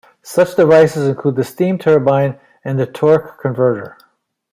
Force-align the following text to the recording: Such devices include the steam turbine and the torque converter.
Such 0.23 0.55
devices 0.55 1.07
include 1.07 1.35
the 1.35 1.43
steam 1.43 1.77
turbine 1.77 2.39
and 2.65 2.79
the 2.79 2.87
torque 2.87 3.39
converter. 3.39 3.99